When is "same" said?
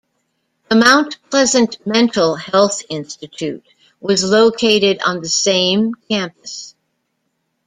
5.29-5.93